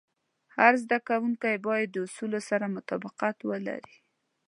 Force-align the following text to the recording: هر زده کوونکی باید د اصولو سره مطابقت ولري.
هر 0.55 0.73
زده 0.83 0.97
کوونکی 1.07 1.55
باید 1.67 1.89
د 1.91 1.95
اصولو 2.05 2.39
سره 2.49 2.65
مطابقت 2.75 3.37
ولري. 3.49 3.95